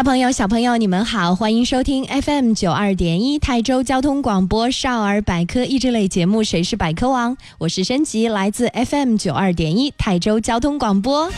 [0.00, 11.30] 大朋友、小朋友，你们好，欢迎收听 FM 九二点一泰州交通广播少儿百科益智类节目《谁是百科王》，我是申吉，来自 FM 九二点一泰州交通广播。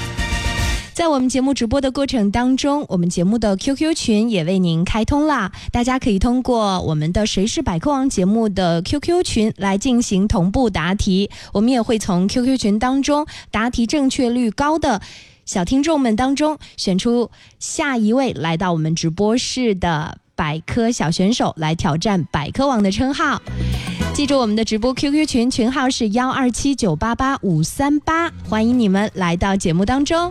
[0.95, 15.03] 在我们节目直播的过程当中，我们节目的 QQ 群也为您开通啦，大家可以通过我们的《谁是百科王》节目的 QQ 群来进行同步答题，我们也会从 QQ 群当中答题正确率高的。
[15.45, 23.41] 小听众们当中选出下一位来到我们直播室的百科小选手，来挑战百科王的称号。
[24.15, 30.31] 记住我们的直播 QQ 群群号是幺二七九八八五三八，欢迎你们来到节目当中。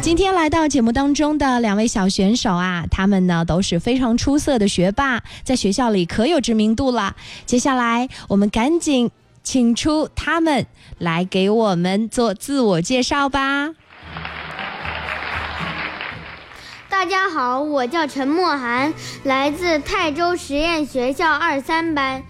[0.00, 7.16] 今天来到节目当中的两位小选手啊，他们呢都是非常出色的学霸，在学校里可有知名度了。
[7.46, 9.10] 接下来我们赶紧
[9.42, 10.66] 请出他们
[10.98, 13.70] 来给我们做自我介绍吧。
[16.92, 18.92] 大家好，我叫陈默涵，
[19.24, 22.22] 来自泰州实验学校二三班。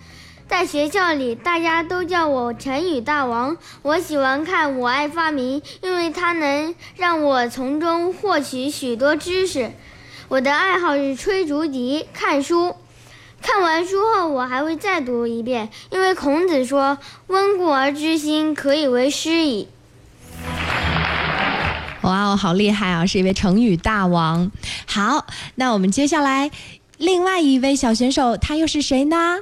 [0.47, 3.57] 在学校里，大家都叫我成语大王。
[3.83, 9.73] 我喜欢看《我爱发明》，因为它能让我从中获取许多知识。
[10.29, 12.77] 我的爱好是吹竹笛、看书。
[13.43, 19.69] 看完书后，我还会再读一遍，因为孔子说：“温故而知新，可以为师矣。”
[22.03, 23.07] 哇哦，好厉害啊！
[23.07, 24.51] 是一位成语大王。
[24.87, 25.25] 好，
[25.55, 26.51] 那我们接下来
[26.99, 29.39] 另外一位小选手，他又是谁呢？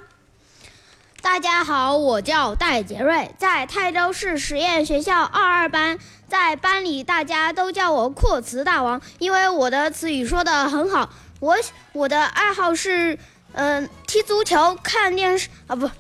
[1.22, 11.09] 大家好，我叫戴杰瑞，在泰州市实验学校二二班，在班里大家都叫我扩词大王，因为我的词语说的很好。
[11.41, 11.56] 我
[11.93, 13.19] 我的爱好是，
[13.53, 15.91] 嗯，踢足球、看电视啊，不，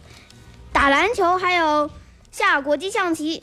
[0.72, 1.90] 打篮球，还有
[2.30, 3.42] 下国际象棋。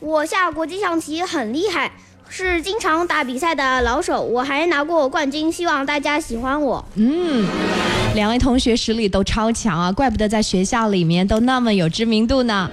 [0.00, 1.92] 我下国际象棋很厉害。
[2.32, 6.82] 是经常打比赛的老手，我还拿过冠军，希望大家喜欢我。
[6.94, 7.44] 嗯，
[8.14, 12.70] 两位同学实力都超强啊，怪不得在学校里面都那么有知名度呢。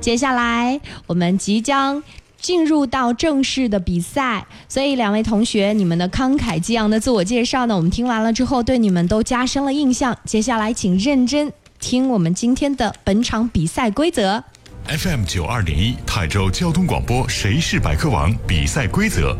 [0.00, 2.02] 接下来我们即将
[2.40, 10.16] 进入到正式的比赛，所以两位同学，你们的慷慨激昂的自我介绍呢，我们听完了之后，对你们都加深了印象。
[10.24, 14.42] 接下来请认真听我们今天的本场比赛规则。
[14.90, 18.34] FM 九二点一泰州交通广播，谁是百科王？
[18.44, 19.36] 比赛规则：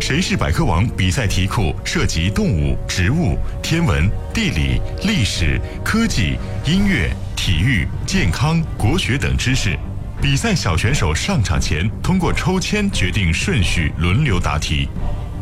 [0.00, 0.84] 谁是百科王？
[0.96, 9.78] 比赛题库涉及动物、植物、天文、地理、历史、科技、音乐、体育、健康、国学等知识。
[10.20, 14.88] 比赛小选手上场前通过抽签决定顺序，轮流答题。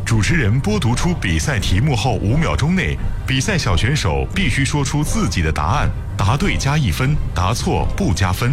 [0.04, 2.94] 主持人播读出比赛题目后五秒钟内，
[3.26, 8.52] 比赛小选手必须说出自己的答案，答对加一分，答错不加分。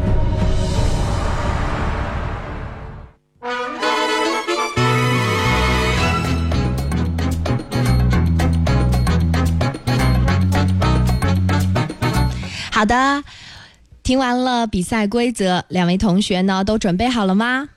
[12.81, 13.23] 好的，
[14.01, 17.69] 听完了比赛规则，两位同学呢都准备好了吗？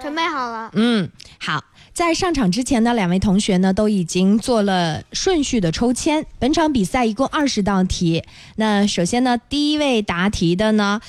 [0.00, 0.70] 准备好了。
[0.74, 1.10] 嗯，
[1.40, 6.24] 好，在上场之前呢，两位同学呢都已经做了顺序的抽签。
[6.38, 8.22] 本场比赛一共二十道题。
[8.54, 11.00] 那首先呢，第一位答题的呢，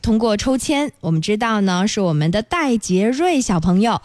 [0.00, 4.00] 通过抽签，我们知道呢是我们的戴杰瑞小朋友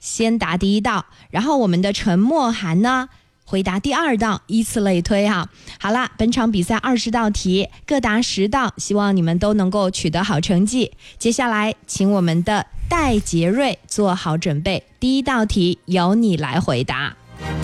[0.00, 3.08] 先答第一道，然后我们的陈默涵呢
[3.50, 5.48] 回答第二道，依次类推哈。
[5.80, 10.92] 好啦，本场比赛二十道题，各答十道，希望你们都能够取得好成绩。
[11.18, 17.16] 接下来，请我们的戴杰瑞做好准备，第一道题由你来回答。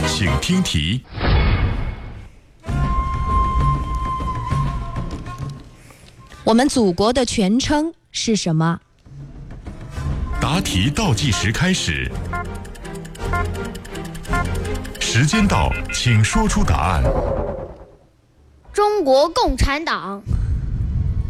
[0.08, 1.02] 请听题。
[6.42, 8.80] 我们祖国的全称是什么？
[10.40, 12.10] 答题倒计时开始，
[15.18, 17.02] 时间到，请说出答案。
[18.70, 20.22] 中国共产党。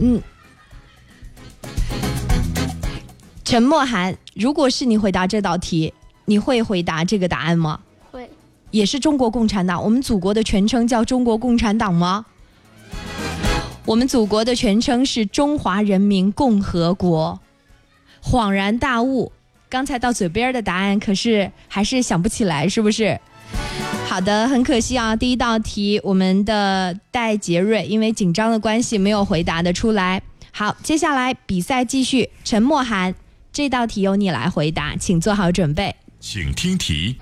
[0.00, 0.20] 嗯，
[3.44, 5.94] 陈默涵，如果是你回答这道题，
[6.24, 7.78] 你会回答这个答案吗？
[8.10, 8.28] 会。
[8.72, 9.80] 也是中国共产党。
[9.84, 12.26] 我们祖国的全称叫中国共产党吗？
[13.84, 17.38] 我们祖国的全称是中华人民共和国。
[18.20, 19.30] 恍然大悟，
[19.68, 23.20] 刚才到嘴边的答案，可是还是想不起来，是不是？
[24.06, 30.22] 好的，很可惜啊，第一道题我们的戴杰瑞因为紧张的关系没有回答的出来。
[30.52, 33.14] 好，接下来比赛继续，陈默涵，
[33.52, 35.94] 这道题由你来回答，请做好准备。
[36.18, 37.18] 请听题。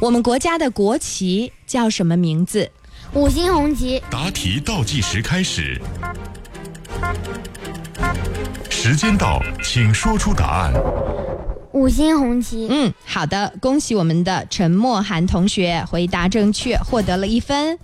[0.00, 2.70] 我们国家的国旗叫什么名字？
[3.14, 4.02] 五星红旗。
[4.10, 5.80] 答题倒计时开始，
[8.70, 10.72] 时间到，请说出答案。
[11.72, 12.68] 五星红旗。
[12.70, 17.78] 嗯，好的，恭喜我们的陈默涵同学回答正确，获得了一分。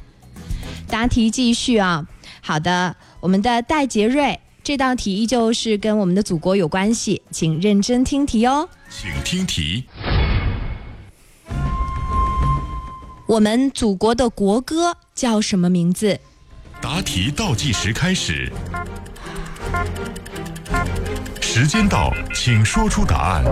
[0.89, 2.07] 答题继续啊，
[2.41, 8.69] 好的，我们的戴杰瑞，这道题依旧是跟我们的祖国有关系，请认真听题哦。
[8.91, 9.85] 请听题。
[13.27, 16.19] 我们祖国的国歌叫什么名字？
[16.81, 18.51] 答题倒计时开始，
[21.61, 23.45] 时间到，请说出答案。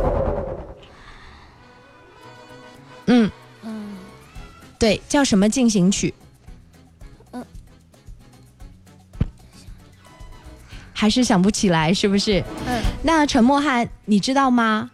[3.07, 3.29] 嗯
[3.65, 3.97] 嗯，
[4.79, 6.15] 对，叫什么进行曲？
[7.33, 7.45] 嗯，
[10.93, 12.45] 还是想不起来，是不是？
[12.69, 12.81] 嗯。
[13.03, 14.89] 那陈默汉，你知道吗？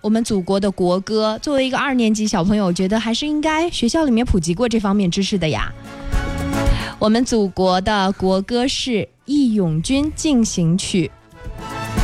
[0.00, 5.70] 我们祖国的国歌，作为一个二年级小朋友，我觉得还是应该学校里面普及过这方面知识的呀。
[6.98, 8.90] 我们祖国的国歌是
[9.26, 11.10] 《义勇军进行曲》，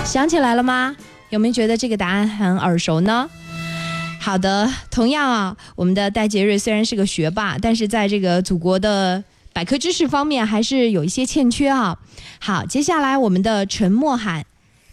[0.04, 0.96] 想起来了吗？
[1.30, 3.28] 有没有觉得这个答案很耳熟呢？
[4.20, 9.22] 好的，同样啊，我们的戴杰瑞虽然是个学霸，但是在这个祖国的
[9.52, 11.98] 百科知识方面还是有一些欠缺啊。
[12.40, 14.44] 好，接下来我们的陈默涵。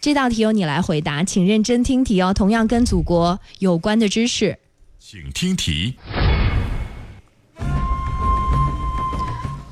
[0.01, 2.33] 这道题由你来回答，请认真听题哦。
[2.33, 4.59] 同样跟祖国有关的知识，
[4.99, 5.95] 请听题。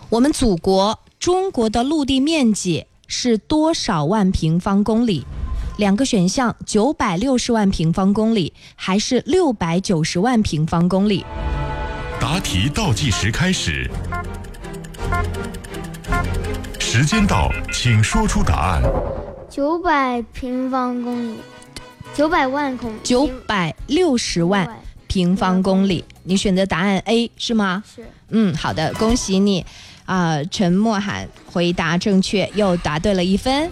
[0.10, 5.24] 我们祖国中国的陆地面积是多少万平方公里？
[5.78, 11.24] 两个选项：九百六十万平方公里，还是六百九十万平方公里？
[12.20, 13.88] 答题倒计时开始，
[16.80, 18.82] 时间到，请说出答案。
[19.48, 21.38] 九百平方公里，
[22.16, 24.68] 九百万公，九百六十万
[25.08, 26.04] 平方公里。
[26.24, 27.84] 你选择答案 A 是吗？
[27.96, 28.04] 是。
[28.30, 29.64] 嗯，好的，恭喜你，
[30.06, 33.70] 啊，陈默涵回答正确，又答对了一分。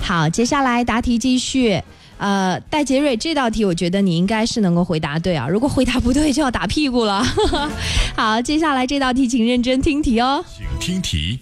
[0.00, 1.82] 好，接下来答题继续。
[2.16, 7.24] 呃，戴杰瑞，这道题我觉得你应该是能够回答对啊，如果回答不对就要打屁股了。
[8.16, 10.44] 好，接下来这道题请认真听题哦。
[10.48, 11.40] 请听题。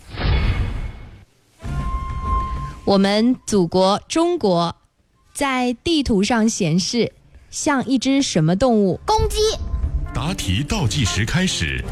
[2.85, 4.75] 我们祖国中国，
[5.35, 7.13] 在地图上显示
[7.51, 8.99] 像一只什么动物？
[9.05, 9.37] 公鸡。
[10.15, 11.85] 答题倒计时开始，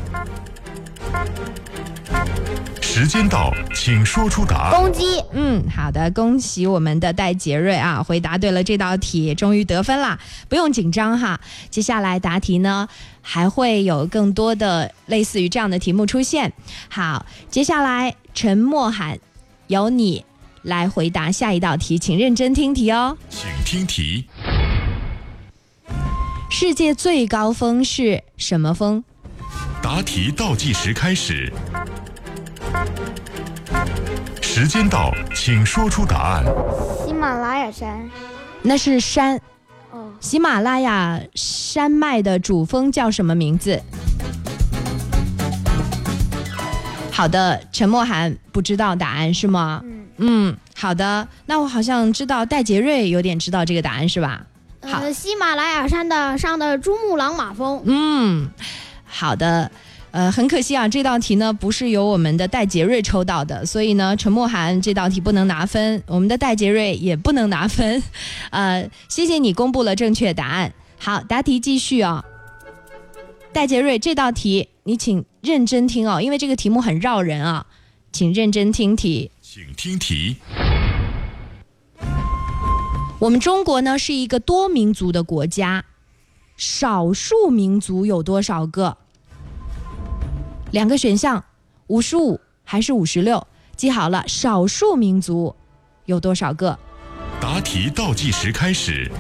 [3.01, 4.79] 时间到，请说出答案。
[4.79, 5.25] 公鸡。
[5.33, 10.19] 嗯，好的，恭喜我们的戴杰瑞啊，回答对了这道题，终于得分啦！
[10.51, 11.41] 不用紧张哈，
[11.71, 12.87] 接下来答题呢
[13.23, 16.53] 还会有更多的类似于这样的题目出现。
[16.91, 19.19] 好，接下来陈默涵，
[19.69, 20.27] 由你。
[20.61, 23.17] 来回答下一道题，请认真听题哦。
[23.31, 24.27] 请听题。
[26.51, 29.03] 世界最高峰是什么峰？
[29.83, 31.51] 答题倒计时开始，
[34.53, 36.45] 时间到，请说出答案。
[37.07, 38.11] 喜马拉雅山。
[38.63, 39.41] 那是山。
[39.93, 40.11] 哦。
[40.19, 43.81] 喜马拉雅山脉的主峰叫什么名字？
[47.13, 49.83] 好的，陈默涵不知道答案是吗？
[49.85, 50.07] 嗯。
[50.17, 51.29] 嗯，好的。
[51.47, 54.47] 那我好像知道戴杰瑞有点知道这个答案是吧？
[54.83, 57.81] 好呃，喜马拉雅山的上的珠穆朗玛峰。
[57.87, 58.51] 嗯，
[59.07, 59.71] 好的。
[60.13, 68.03] 呃，很可惜啊，这道题呢不是由我们的戴杰瑞抽到的，所以呢，陈默涵这道题不能拿分，我们的戴杰瑞也不能拿分。
[68.51, 70.73] 呃，谢谢你公布了正确答案。
[70.99, 72.25] 好，答题继续啊、
[73.53, 77.67] 戴杰瑞这道题你请认真听哦，因为这个题目很绕人啊，
[78.11, 79.31] 请认真听题。
[79.41, 80.37] 请听题。
[83.21, 85.85] 我们中国呢是一个多民族的国家，
[86.57, 88.97] 少数民族有多少个？
[90.73, 91.43] 两个选项，
[91.89, 93.45] 五十五还是五十六？
[93.75, 95.55] 记好了，少数民族
[96.05, 96.79] 有多少个？
[97.41, 99.11] 答题倒计时开始，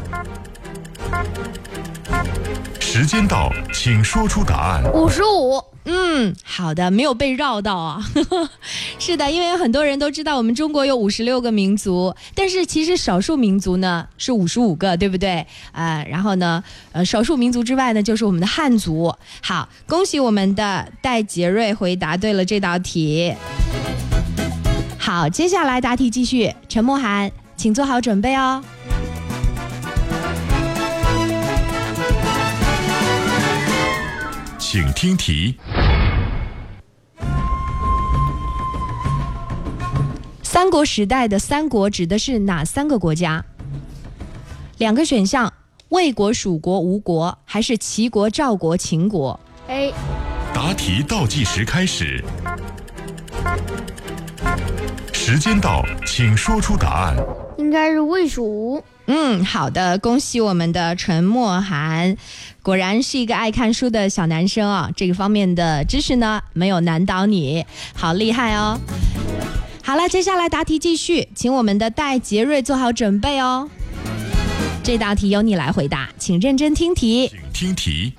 [2.78, 4.84] 时间到，请说出答案。
[4.92, 8.02] 五十五，嗯，好的，没有被绕到啊。
[8.98, 15.46] 是的，因为很多人都知道我们中国有五十六个民族，但是其实少数民族呢是五十五个，对不对？
[15.72, 19.12] 啊、然后呢，呃，少数民族之外呢就是我们的汉族。
[19.42, 23.34] 好，恭喜我们的戴杰瑞回答对了这道题。
[24.98, 28.62] 好，接下来答题继续，陈默涵，请做好准备哦。
[34.72, 35.56] 请听题。
[40.44, 43.44] 三国时代的三国指的是哪三个国家？
[44.78, 45.52] 两个选项：
[45.88, 49.92] 魏国、蜀国、吴国，还是齐国、赵国、秦国？A
[50.54, 52.22] 答题倒计时开始，
[55.12, 57.16] 时间到，请说出答案。
[57.58, 58.84] 应该是魏蜀吴。
[59.12, 62.16] 嗯，好的，恭喜我们的陈默涵，
[62.62, 64.90] 果然是一个爱看书的小男生啊！
[64.94, 67.64] 这个方面的知识呢，没有难倒你，
[67.94, 68.78] 好厉害哦！
[69.82, 73.68] 好了，接下来答题继续，请我们的戴杰瑞做好准备哦。
[74.82, 77.32] 这道题由你来回答，请认真听题。
[77.54, 78.12] 请听题。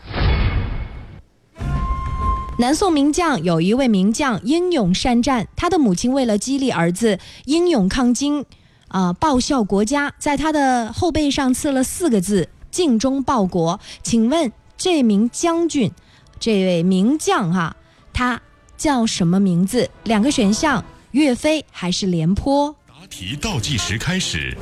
[2.58, 8.46] 南宋名将有一位名将英勇善战，他的母亲为了激励儿子英勇抗金，
[8.88, 13.80] 啊、报效国家，在他的后背上刺了四个字“尽忠报国”。
[14.02, 15.92] 请问这名将军，
[16.40, 17.76] 这位名将哈、
[18.12, 18.42] 他
[18.78, 19.90] 叫什么名字？
[20.06, 22.76] 两个选项：岳飞还是廉颇？
[22.88, 24.58] 答题倒计时开始，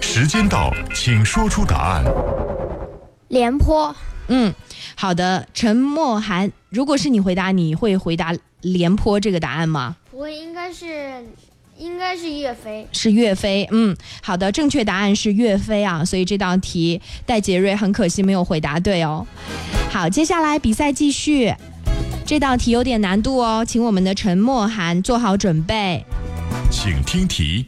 [0.00, 2.04] 时间到，请说出答案。
[3.28, 3.94] 廉颇。
[4.28, 4.52] 嗯，
[4.96, 9.96] 好的，陈默涵，如果是你回答，你会回答廉颇这个答案吗？
[10.10, 11.24] 我，应该是，
[11.78, 12.86] 应该是岳飞。
[12.92, 19.26] 是岳飞，嗯，好的，正确答案是岳飞啊，所以这道题戴杰瑞很可惜没有回答对哦。
[19.90, 21.54] 好，接下来比赛继续，
[22.24, 26.04] 这道题有点难度哦，请我们的陈默涵做好准备。
[26.70, 27.66] 请听题。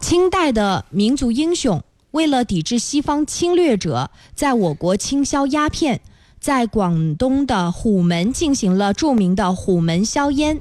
[0.00, 6.00] 清代的民族英雄，为了抵制西方侵略者，在我国倾销鸦片，
[6.40, 10.58] 在广东的虎门进行了著名的虎门销烟。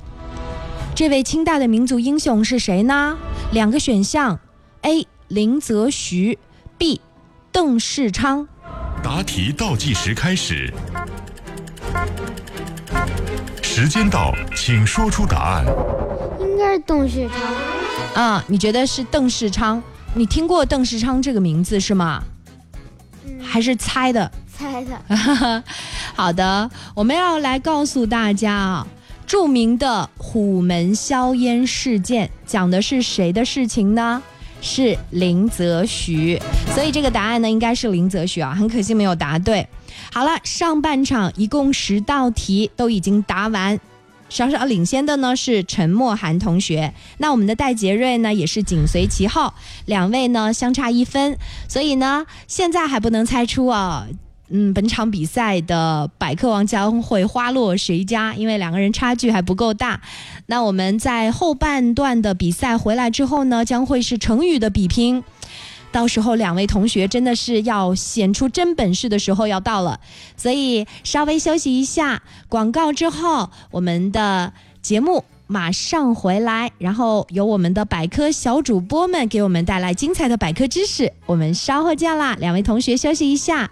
[1.00, 3.18] 这位清代的民族英雄是谁呢？
[3.54, 4.38] 两个选项
[4.82, 5.08] ：A.
[5.30, 6.38] 林则徐
[6.78, 7.00] ，B.
[7.54, 8.46] 邓世昌。
[9.02, 10.74] 答题倒计时开始，
[13.64, 15.66] 时间到，请说出答案。
[16.42, 18.22] 应该是邓世昌。
[18.22, 19.82] 啊，你觉得是邓世昌？
[20.14, 22.22] 你听过邓世昌这个名字是吗？
[23.26, 24.30] 嗯，还是猜的？
[24.54, 25.64] 猜的。
[26.14, 28.88] 好的，我们要来告诉大家啊，
[29.30, 34.24] 著名的虎门销烟事件讲的是谁的事情呢？
[34.60, 36.42] 是林则徐，
[36.74, 39.68] 所以这个答案呢应该是林则徐啊，很可惜没有答对。
[40.12, 43.80] 好了，上半场一共十道题都已经答完。
[44.30, 49.54] 稍稍领先的呢是陈默涵同学，那我们的戴杰瑞呢也是紧随其后，
[49.86, 54.08] 两位呢相差一分，所以呢现在还不能猜出啊，
[54.50, 58.34] 嗯，本场比赛的百科王将会花落谁家？
[58.36, 60.02] 因为两个人差距还不够大。
[60.48, 65.24] 那我们在后半段的比赛回来之后呢，将会是成语的比拼。
[65.92, 70.00] 到时候两位同学真的是要显出真本事的时候要到了，
[70.38, 74.54] 所以稍微休息一下，广告之后我们的
[74.84, 81.12] 节目马上回来，然后由我们的百科小主播们给我们带来精彩的百科知识。
[81.26, 83.72] 我们稍后见啦，两位同学休息一下，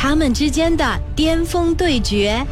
[0.00, 0.84] 他们之间的
[1.16, 2.46] 巅峰对决。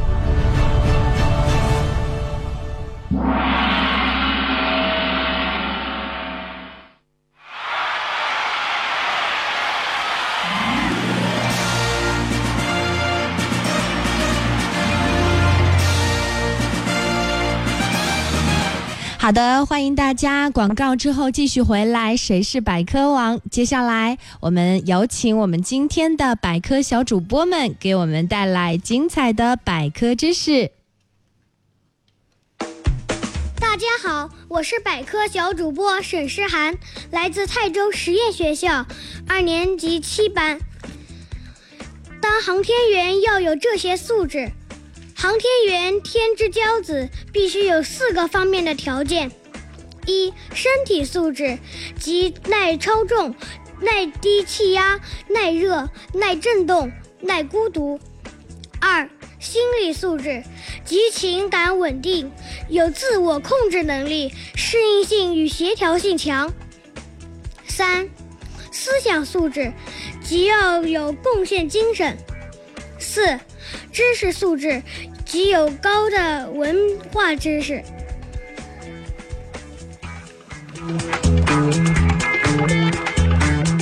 [19.26, 20.48] 好的，欢迎大家。
[20.50, 23.40] 广告之后继续回来，谁是百科王？
[23.50, 30.70] 接下来我们有请我们今天的百科小主播们给我们带来精彩的百科知识。
[33.58, 36.78] 大家好，我是百科小主播沈诗涵，
[37.10, 38.86] 来自泰州实验学校
[39.26, 40.60] 二年级七班。
[42.22, 44.52] 当航天员要有这些素质。
[45.18, 49.32] 航天员天之骄子，必须有四个方面的条件：
[50.04, 51.58] 一、身体素质，
[51.98, 53.34] 即耐超重、
[53.80, 57.98] 耐低气压、耐热、耐震动、耐孤独；
[58.78, 59.08] 二、
[59.40, 60.42] 心理素质，
[60.84, 62.30] 即情感稳定，
[62.68, 66.50] 有自我控制能力，适应性与协调性强；
[67.66, 68.06] 三、
[68.70, 69.72] 思想素质，
[70.22, 72.14] 即要有贡献精神；
[72.98, 73.40] 四。
[73.92, 74.82] 知识素质，
[75.24, 77.82] 具有高的文化知识。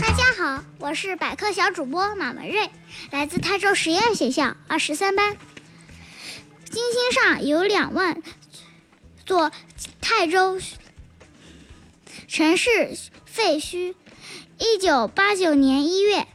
[0.00, 2.70] 大家好，我是百科小主播马文瑞，
[3.10, 5.36] 来自泰州实验学校二十三班。
[6.70, 8.22] 金星上有两万
[9.26, 9.52] 座
[10.00, 10.60] 泰州
[12.26, 13.94] 城市废墟。
[14.58, 16.26] 一九八九年一月。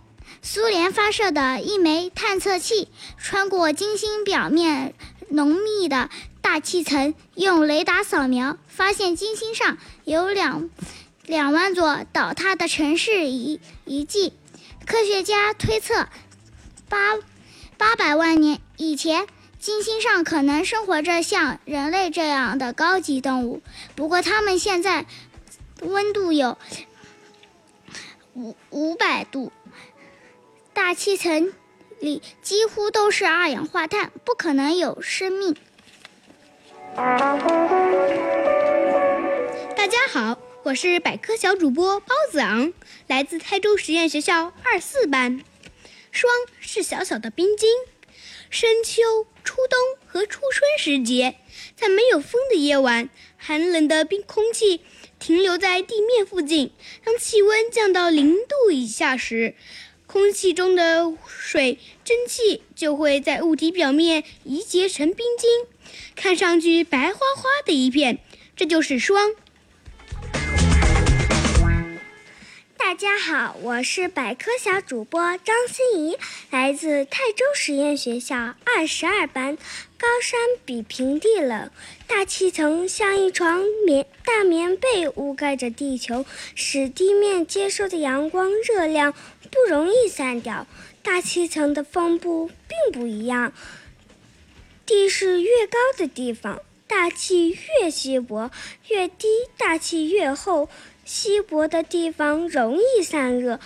[0.42, 4.94] 苏联发射的一枚探测器穿过金星表面
[5.30, 6.10] 浓密的
[6.42, 10.70] 大气层，用雷达扫描，发现金星上有两
[11.26, 14.34] 两万座倒塌的城市遗遗迹。
[14.86, 16.08] 科学家推测，
[16.88, 17.18] 八
[17.78, 19.28] 八百万年以前，
[19.60, 23.62] 金星上可能生活着像人类这样的高级动物。
[23.96, 25.06] 不过，它们现在
[25.82, 26.58] 温度有
[28.34, 29.52] 五五百度。
[30.82, 31.54] 大气层
[32.00, 35.54] 里几乎都是二氧化碳，不可能有生命。
[39.76, 42.72] 大家好，我是百科小主播包子昂，
[43.08, 45.44] 来自泰州实验学校二四班。
[46.12, 47.70] 霜是小小的冰晶，
[48.50, 51.36] 深秋、初冬和初春时节，
[51.76, 54.80] 在没有风的夜晚，寒冷的冰空气
[55.20, 56.72] 停留在地面附近，
[57.04, 59.56] 当气温降到零度以下时。
[60.12, 65.48] 空气中的水蒸气就会在物体表面凝结成冰晶，
[66.16, 68.18] 看上去白花花的一片，
[68.56, 69.36] 这就是霜。
[72.76, 76.18] 大家好，我是百科小主播张欣怡，
[76.50, 79.60] 来自泰州实验学校二十二班。
[80.00, 81.70] 高山比平地冷，
[82.08, 89.14] 大气层像一床棉大棉被覆盖着地球，使地面接收的阳光热量
[89.52, 90.68] 不容易散掉。
[91.02, 93.54] 大气层的分布并不一样，
[94.86, 97.50] 地势越高的地方，大气
[97.82, 98.52] 越稀薄；
[98.88, 100.70] 越低，大气越厚。
[101.06, 103.60] 稀薄的地方容易散热，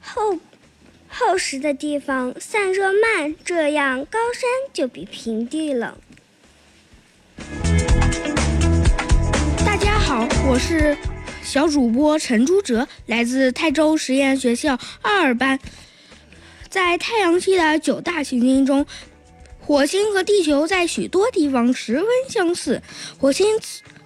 [0.00, 0.40] 厚
[1.08, 5.96] 厚实的地方散热慢，这样高山就比平地冷。
[9.64, 10.96] 大家好，我是
[11.48, 15.58] 小主播陈朱哲，来自泰州实验学校二二班。
[16.68, 18.84] 在太阳系的九大行星中，
[19.58, 22.82] 火星和地球在许多地方十分相似。
[23.18, 23.46] 火星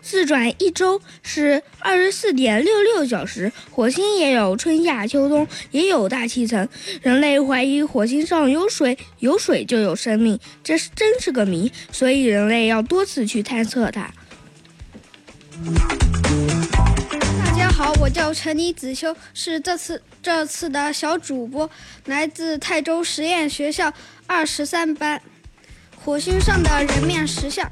[0.01, 3.51] 自转一周是二十四点六六小时。
[3.73, 6.69] 火星也有春夏秋冬，也有大气层。
[7.03, 11.73] 人类怀疑火星上有水，有水就有生命，这是真是个谜。
[11.91, 14.15] 所以人类要多次去探测它。
[17.83, 21.69] 好，我叫陈李子修，是这次这次的小主播，
[22.05, 23.93] 来自泰州实验学校
[24.25, 25.21] 二十三班。
[25.97, 27.69] 火星上的人面石像。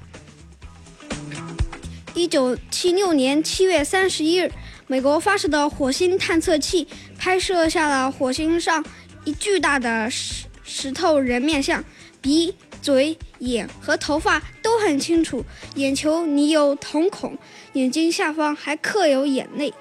[2.12, 4.50] 一九七六年七月三十一日，
[4.88, 8.84] 美国发射的火星探测器拍摄下了火星上
[9.24, 11.84] 一巨大的石石头人面像，
[12.20, 15.44] 鼻、嘴、眼和头发都很清楚。
[15.76, 17.38] 眼球里有瞳孔，
[17.74, 19.72] 眼睛下方还刻有眼泪。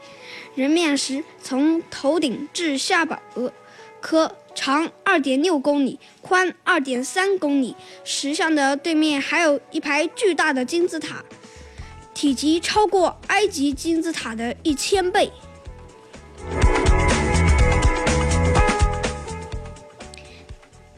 [0.56, 3.54] 人面石从头顶至下巴额
[4.02, 7.76] 科长二点六公里，宽二点三公里。
[8.04, 11.24] 石像的对面还有一排巨大的金字塔，
[12.14, 15.32] 体积超过埃及金字塔的一千倍。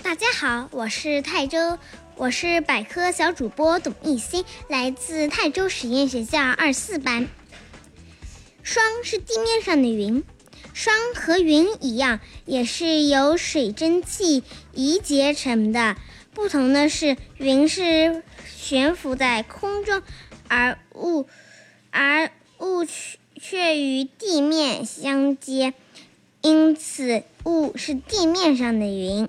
[0.02, 1.78] 大家好，我是泰州，
[2.16, 7.28] 我是百科小主播董艺昕，来自泰州实验学校二四班。
[8.64, 10.24] 霜是地面上的云，
[10.74, 14.44] 霜和云一样，也是由水蒸气
[14.74, 15.98] 凝结成的。
[16.34, 18.24] 不同的是，云是
[18.56, 20.02] 悬浮在空中，
[20.48, 21.28] 而雾
[21.90, 22.86] 而雾
[23.40, 25.74] 却与地面相接，
[26.42, 29.28] 因此雾是地面上的云。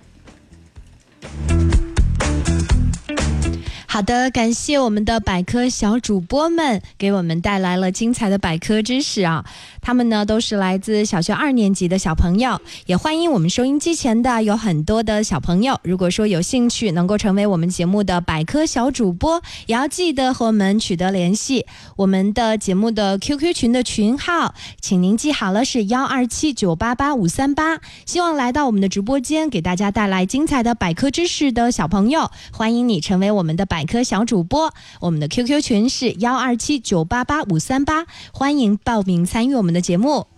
[3.92, 9.44] 好的，感谢我们的百科小主播们给我们带来了精彩的百科知识啊！
[9.82, 15.78] 他们呢都是来自小学二年级的小朋友，也欢迎我们收音机前的有很多的小朋友。
[15.82, 21.66] 如果说有兴趣能够成为我们节目的百科小主播，也要记得和我们取得联系。
[21.96, 27.78] 我们的节目的 QQ 群的群号，请您记好了，是幺二七九八八五三八。
[28.06, 33.81] 希望来到我们的直播间给大家带来精彩的百科知识的小朋友，欢迎你成为我们的百。
[33.82, 40.28] 百科小主播，我们的 QQ 群是幺二七九八八五三八，欢迎报名参与我们的节目。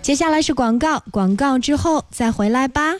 [0.00, 2.94] 接下来是广告，广告之后再回来吧。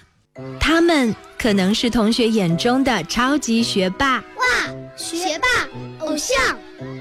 [0.61, 6.55] 他们可能是同学眼中的超级学霸，哇，学霸偶像；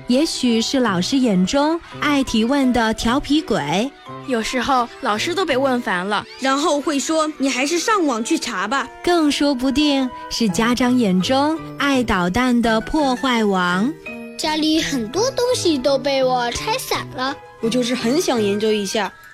[0.07, 3.91] 也许是老师眼中爱提问的调皮鬼。
[4.27, 13.91] 有时候老师都被问烦了，然后会说：“你还是上网去查吧。”更说不定是家长眼中爱捣蛋的破坏王。
[14.37, 19.11] 家里很多东西都被我拆散了，我就是很想研究一下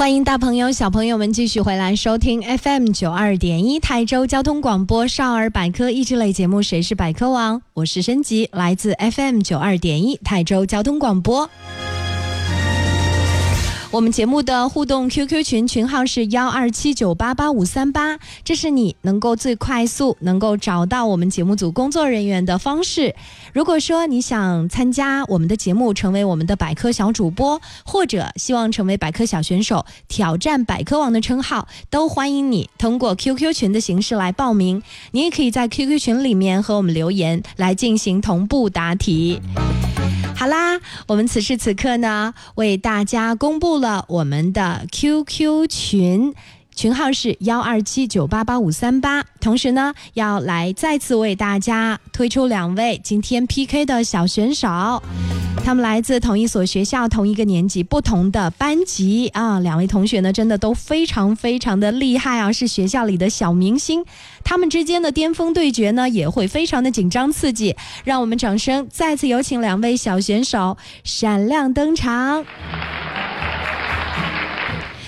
[0.00, 11.50] 欢迎大朋友、小朋友们继续回来收听 FM 九二点一台州交通广播少儿百科益智类节目《谁是百科王》，我是申吉，来自 FM 九二点一台州交通广播。
[13.92, 23.16] 我们节目的互动 QQ 群群号是幺二七九八八五三八，这是你能够最快速能够找到我们节目组工作人员的方式。
[23.52, 34.80] 如果说你想参加我们的节目，成为我们的百科小主播，或者希望成为百科小选手，挑战百科王的称号，都欢迎你通过 QQ 群的形式来报名。
[35.10, 39.40] 你也可以在 QQ 群里面和我们留言来进行同步答题。
[40.36, 46.34] 好啦，我们此时此刻呢，为大家公布了我们的 QQ 群。
[46.74, 55.02] 群号是幺二七九八八五三八，同时呢，要来再次为大家推出两位今天 PK 的小选手，
[55.64, 59.60] 他们来自同一所学校、同一个年级、不同的班级啊。
[59.60, 64.04] 两位同学呢，真的都非常非常的厉害啊，是学校里的小明星。
[64.42, 67.76] 他们之间的巅峰对决呢，也会非常的紧张刺激。
[68.02, 72.44] 让我们掌声再次有请两位小选手闪亮登场。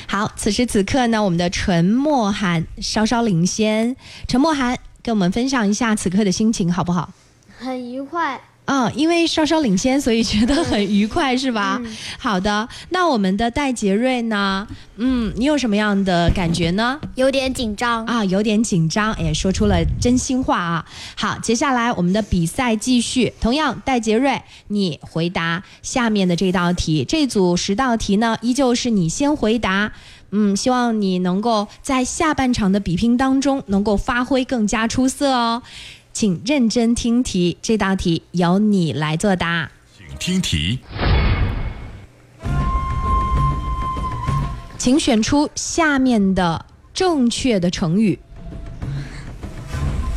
[0.07, 3.97] 好，此时此刻呢，我们的陈默涵稍稍领先。
[4.29, 7.11] 陈默涵，跟我们分享一下此刻的心情，好不好？
[7.59, 8.41] 很愉快。
[8.65, 11.83] 嗯，因为稍稍领先，所以觉得很愉快，是吧？
[12.19, 14.67] 好的，那我们的戴杰瑞呢？
[14.97, 16.99] 嗯，你有什么样的感觉呢？
[17.17, 20.85] 有点紧张啊，有点紧张，也，说出了真心话啊。
[21.17, 23.33] 好，接下来我们的比赛继续。
[23.41, 27.05] 同样，戴杰瑞，你回答下面的这道题。
[27.07, 29.93] 这组十道题呢，依旧是你先回答。
[30.31, 35.63] 嗯，希望你能够在下半场的比拼当中能够发挥更加出色哦。
[36.13, 39.71] 请认真听题，这道题由你来作答。
[39.97, 40.79] 请听题。
[44.77, 48.19] 请选出下面的正确的成语。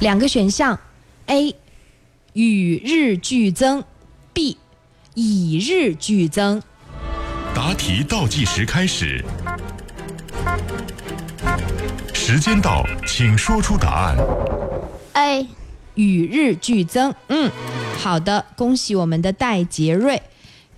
[0.02, 0.78] 两个选项
[1.28, 1.56] ：A.
[2.34, 3.84] 与日俱增
[4.34, 4.58] ；B.
[5.14, 6.62] 以日俱增。
[7.56, 9.24] 答题倒计时开始，
[12.14, 14.18] 时间到，请说出答案。
[15.14, 15.48] A
[15.96, 17.14] 与日俱增。
[17.30, 17.52] 嗯，
[17.98, 20.22] 好的，恭喜我们的戴杰瑞。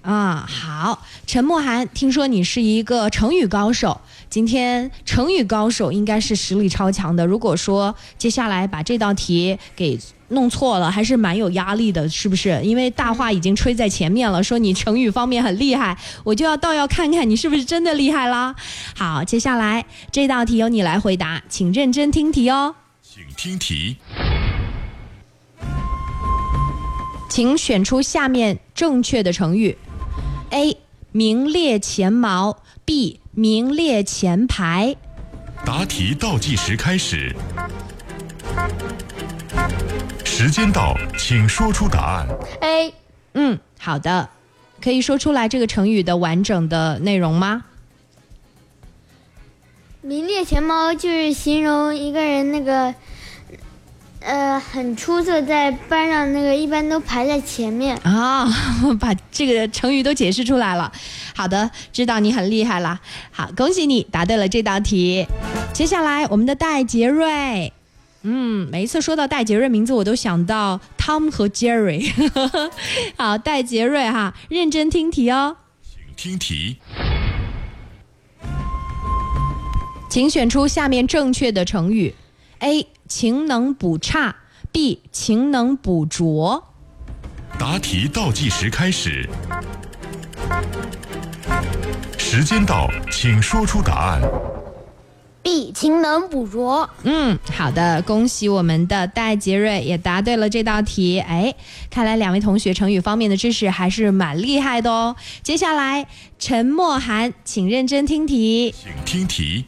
[0.01, 3.99] 啊，好，陈默涵，听说你是一个成语高手，
[4.29, 7.25] 今天成语高手应该是实力超强的。
[7.25, 9.99] 如果说接下来把这道题给
[10.29, 12.61] 弄错了，还是蛮有压力的，是不是？
[12.63, 18.55] 因为大话已经吹在前面了，说你成语方面很厉害，我就要倒要看看你是不是真的厉害啦。
[18.95, 22.75] 好，接下来这道题由你来回答，请认真听题哦。
[23.01, 23.97] 请听题。
[27.29, 29.77] 请选出下面正确的成语
[30.51, 30.77] ：A.
[31.11, 33.19] 名列前茅；B.
[33.31, 34.95] 名列前排。
[35.65, 37.35] 答题倒计时开始，
[40.23, 42.27] 时间到，请说出答案。
[42.61, 42.93] A
[43.33, 44.29] 嗯，好的，
[44.81, 47.65] 可以说出来这个成语的完整的内容吗？
[50.01, 52.93] 名列前茅就是形容一个人那个，
[54.19, 57.95] 呃，很出色，在班上那个一般都排在前面。
[57.97, 58.45] 啊，
[58.99, 60.91] 把这个成语都解释出来了。
[61.33, 62.99] 好的，知道你很厉害了。
[63.31, 65.25] 好，恭喜你答对了这道题。
[65.71, 67.71] 接下来我们的戴杰瑞，
[68.23, 72.11] 嗯，每一次说到戴杰瑞名字，我都想到 Tom 和 Jerry。
[73.15, 75.57] 好，戴杰瑞哈，认真听题哦。
[75.83, 76.77] 请听题。
[80.09, 82.13] 请选出下面正确的成语
[82.59, 82.87] ：A.
[83.07, 84.35] 勤能补差
[84.71, 84.99] ；B.
[85.11, 86.63] 勤能补拙。
[87.57, 89.27] 答题倒计时开始，
[92.17, 94.21] 时间到，请说出答案。
[95.41, 96.87] B 勤能补拙。
[97.03, 101.19] 嗯，好的，恭喜我们的戴杰瑞也答对了这道题。
[101.21, 101.55] 哎，
[101.89, 105.15] 看来两位同学成语方面的知识还是蛮厉害的哦。
[105.41, 106.05] 接下来，
[106.37, 109.65] 陈默涵，请认真听题，请听题。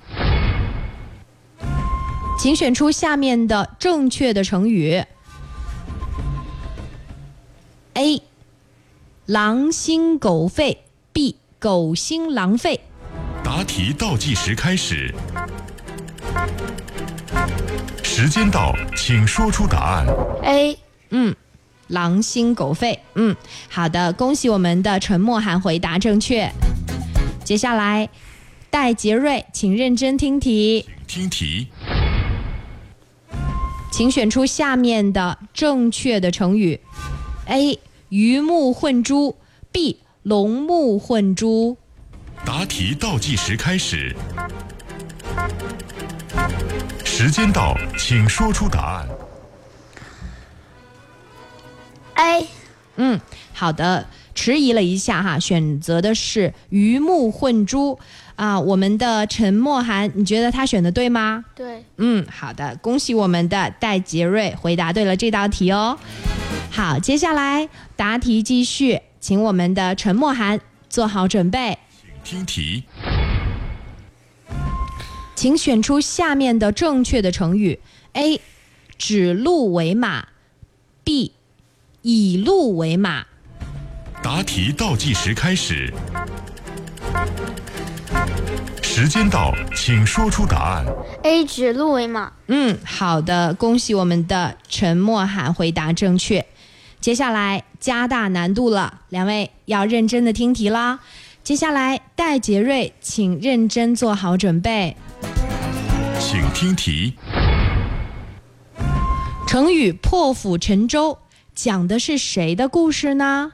[2.40, 5.04] 请选出下面的正确的成语
[7.96, 8.22] ：A.
[9.26, 11.36] 狼心狗肺；B.
[11.60, 12.80] 狗心狼肺。
[13.44, 15.14] 答题倒计时开始，
[18.02, 20.08] 时间到，请说出答案。
[20.44, 21.36] A 嗯，
[21.88, 23.02] 狼心狗肺。
[23.16, 23.36] 嗯，
[23.68, 26.50] 好的，恭喜我们的陈默涵回答正确。
[27.44, 28.08] 接下来，
[28.70, 31.68] 戴杰瑞，请认真听题，听题。
[34.00, 36.80] 请选出下面的正确的成语
[37.48, 37.78] ：A.
[38.08, 39.36] 鱼目混珠
[39.74, 39.98] ；B.
[40.24, 41.76] 龙目混珠。
[42.46, 44.16] 答题倒计时开始，
[47.04, 49.10] 时间到，请说出答案。
[52.14, 52.48] A
[52.96, 53.20] 嗯，
[53.52, 54.08] 好的，
[54.40, 58.00] 迟疑了一下哈，选择的是鱼目混珠
[58.38, 58.58] 啊。
[58.58, 61.44] 我们的陈默涵，你觉得他选的对吗？
[61.54, 61.84] 对。
[61.98, 66.00] 嗯，好的，恭喜我们的戴杰瑞回答对了这道题哦。
[66.72, 71.78] 好，接下来答题继续，请我们的陈默涵做好准备，
[72.24, 72.86] 听题。
[75.36, 77.78] 请选出下面的正确的成语
[78.14, 78.40] ：A.
[78.98, 80.30] 指鹿为马
[81.04, 81.32] ；B.
[82.04, 83.26] 以鹿为马。
[84.22, 85.94] 答题倒计时开始，
[88.82, 90.86] 时间到，请说出答案。
[91.24, 92.34] A 指鹿为马。
[92.48, 96.46] 嗯，好的，恭喜我们的陈默涵回答正确。
[97.00, 101.00] 接下来加大难度了，两位要认真的听题啦。
[101.42, 104.98] 接下来戴杰瑞，请认真做好准备。
[106.20, 107.14] 请听题。
[109.48, 111.18] 成语“破釜沉舟”
[111.56, 113.54] 讲的是谁的故事呢？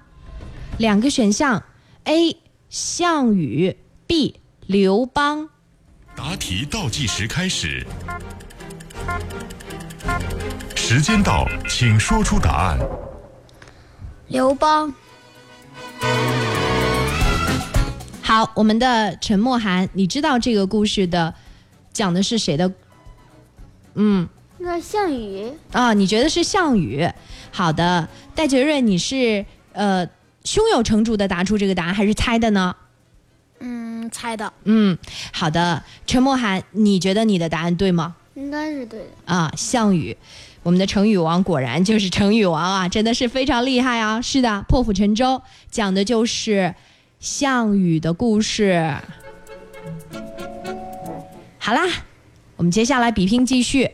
[0.77, 1.63] 两个选项
[2.03, 2.35] ：A.
[2.69, 4.35] 项羽，B.
[4.65, 5.49] 刘邦。
[6.15, 7.85] 答题倒计时开始，
[10.75, 12.77] 时间到，请说出答案。
[14.27, 14.93] 刘邦。
[18.21, 21.33] 好，我们的陈默涵，你知道这个故事的
[21.93, 22.69] 讲的是谁的？
[23.93, 27.07] 嗯，那项羽啊，你觉得是项羽？
[27.51, 30.05] 好的，戴杰瑞，你是呃
[30.45, 32.73] 胸有成竹的答出这个答案，还是猜的呢？
[33.59, 34.53] 嗯，猜的。
[34.63, 34.97] 嗯，
[35.33, 38.15] 好的，陈默涵，你觉得你的答案对吗？
[38.35, 39.05] 应该是对的。
[39.25, 40.15] 啊，项羽，
[40.61, 44.21] 我们的成语王果然就是成语王啊，真的是非常厉害啊！
[44.21, 46.75] 是的，破釜沉舟讲的就是
[47.19, 48.95] 项羽的故事。
[51.57, 51.81] 好啦，
[52.57, 53.91] 我们接下来比拼继续，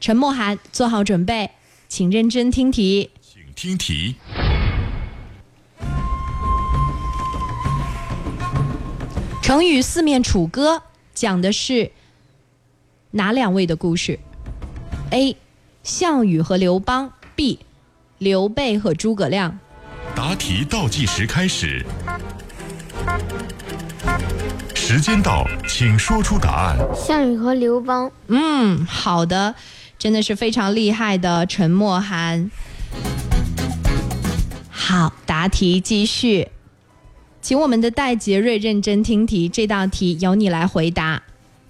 [0.00, 1.52] 陈默涵做好准备，
[1.88, 3.10] 请认真听题。
[3.22, 4.16] 请听题。
[9.48, 10.82] 成语“四面楚歌”
[11.14, 11.90] 讲的是
[13.12, 14.20] 哪两位的故事
[15.10, 15.38] ？A.
[15.82, 17.60] 项羽和刘邦，B.
[18.18, 19.58] 刘备和诸葛亮。
[20.14, 21.82] 答题倒计时开始，
[24.74, 26.76] 时间到，请说出答案。
[26.94, 28.12] 项羽和刘邦。
[28.26, 29.54] 嗯，好的，
[29.98, 32.50] 真的是非常厉害的陈默涵。
[34.68, 36.50] 好，答题继续，
[37.40, 41.22] 请我们的戴杰瑞认真听题，这道题由你来回答。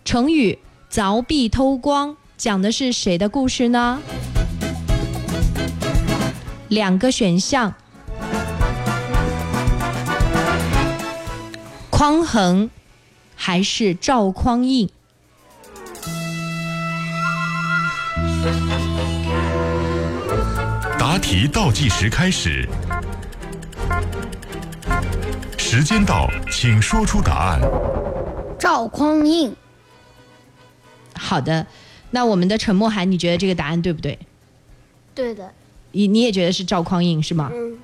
[0.05, 0.59] 成语
[0.91, 4.01] “凿壁偷光”讲的是谁的故事呢？
[6.69, 7.75] 两个选项：
[11.91, 12.71] 匡衡
[13.37, 14.89] 还是赵匡胤？
[20.99, 22.69] 答题倒计时开始，
[25.71, 27.61] 时间到，请说出答案。
[28.59, 29.55] 赵匡胤。
[31.13, 31.67] 好的，
[32.11, 34.19] 那我们的陈默涵，你觉得这个答案对不对？
[35.15, 35.53] 对的。
[35.93, 37.51] 你你也觉得是赵匡胤是吗？
[37.53, 37.79] 嗯。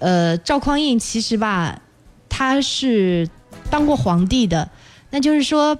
[0.00, 1.80] 呃，赵匡胤其实吧，
[2.28, 3.30] 他是
[3.70, 4.68] 当过皇帝的，
[5.10, 5.78] 那就是说，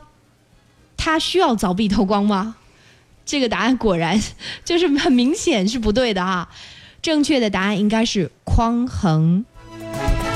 [0.96, 2.54] 他需要凿壁偷光吗？
[3.26, 4.22] 这个答案果然
[4.64, 6.48] 就是很明显是不对的哈。
[7.02, 9.44] 正确的答案应该是匡衡。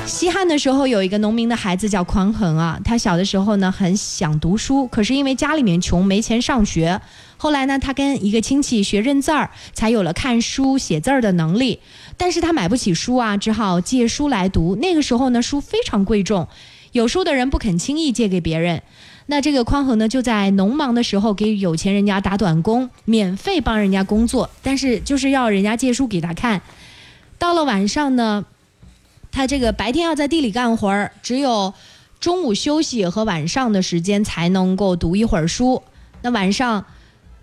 [0.06, 2.80] 西汉的时候，有一个农民的孩子叫匡衡啊。
[2.84, 7.00] 他小的时候呢，很想读书，可是因为家里面穷，没钱上学。
[7.36, 11.80] 后来呢，他跟一个亲戚学认字儿，才有了看书写字儿的能力。
[12.16, 14.76] 但是他买不起书啊，只好借书来读。
[14.76, 16.46] 那个时候呢，书非常贵重，
[16.92, 18.82] 有书的人不肯轻易借给别人。
[19.26, 26.62] 那这个匡衡呢，就在农忙的时候给有钱人家打短工，免费帮人家工作，但是就是要人家借书给他看。
[27.38, 28.46] 到了晚上呢。
[29.36, 31.74] 他这个白天要在地里干活儿，只有
[32.18, 35.82] 中午休息和晚上的时间才能够读一会儿书。
[36.22, 36.82] 那晚上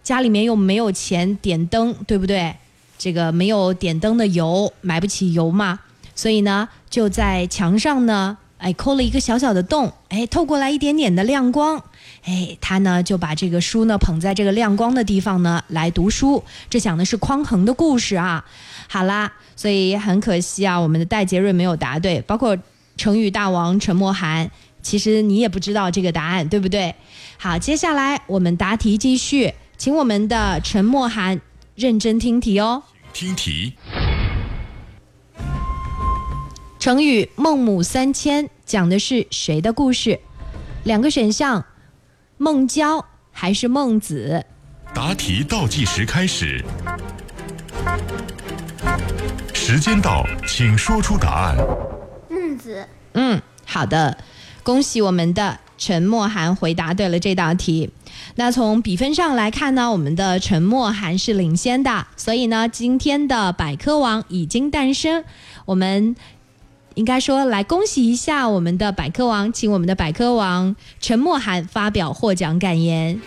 [0.02, 2.56] 家里面又没有钱点灯，对不对？
[2.98, 5.82] 这个没有点灯的油，买不起油嘛，
[6.16, 11.78] 所以呢，就在墙上呢，哎，抠了一个小小的洞，哎，透过来一点点的亮光，
[12.24, 16.42] 哎，他呢就把这个书呢捧在这个亮光的地方呢来读书。
[16.70, 18.46] 这讲的是匡衡的故事啊。
[18.88, 19.34] 好啦。
[19.56, 22.58] 所以很可惜啊，我们的戴杰瑞没有答对，包括
[22.98, 24.50] 成语大王陈默涵，
[24.82, 26.94] 其实你也不知道这个答案，对不对？
[27.38, 31.40] 好，接下来我们答题继续，请我们的陈默涵
[31.76, 32.82] 认真听题哦。
[33.14, 33.74] 听题。
[36.80, 40.20] 成语“孟母三迁”讲的是谁的故事？
[40.84, 41.66] 两个选项：
[42.38, 44.46] 孟郊还是孟子？
[44.94, 46.64] 答题倒计时开始。
[49.54, 51.56] 时间到，请说出答案。
[52.30, 52.88] 孟子。
[53.14, 54.18] 嗯，好的，
[54.64, 57.92] 恭喜我们的陈默涵回答对了这道题。
[58.36, 65.24] 那从比分上来看呢，我们的陈默涵是领先的，所以呢，今天的百科王已经诞生。
[65.66, 66.16] 我们
[66.96, 73.20] 应该说来恭喜一下我们的百科王，请我们的百科王陈默涵发表获奖感言。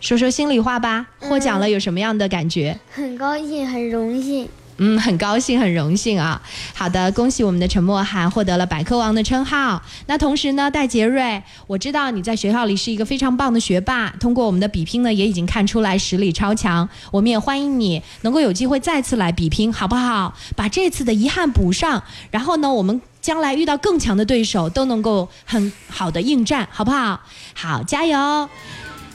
[0.00, 2.78] 说说心里话吧，获奖了有什么样的感觉？
[2.90, 4.46] 很高兴，很荣幸。
[4.78, 6.40] 嗯，很高兴，很荣幸啊！
[6.74, 9.80] 好的，恭喜我们的陈默涵获得了百科王的称号。
[10.06, 16.88] 那同时呢，戴杰瑞，我知道你在学校里是一个非常棒的学霸，通过我们的比拼呢，也已经看出来实力超强。
[17.12, 20.34] 我们也欢迎你能够有机会再次来比拼，好不好？
[20.56, 27.20] 把这次的遗憾补上，然后呢，我们将来遇到更强的对手都能够很好的应战，好不好？
[27.54, 28.48] 好，加油！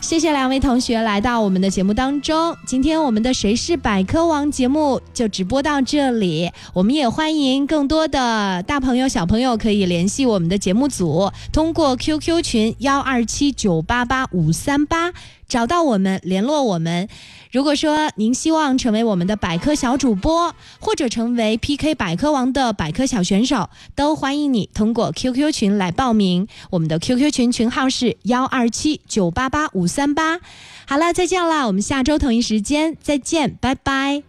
[0.01, 2.55] 谢谢两位同学来到我们的节目当中。
[2.65, 6.49] 今天我们的《谁是百科王》节目就直播到这里。
[6.73, 15.11] 我们也欢迎更多的大朋友、小朋友可以联系我们的节目组，通过 QQ 群幺二七九八八五三八
[15.49, 17.09] 找到我们，联络我们。
[17.51, 26.47] 如果说您希望成为我们的百科小主播，或者成为 PK 百科王的百科小选手，都欢迎你通过 QQ 群来报名。
[26.69, 30.39] 我们的 QQ 群群号是幺二七九八八五三八。
[30.85, 34.23] 好了，再见了，我们下周同一时间再见，拜拜。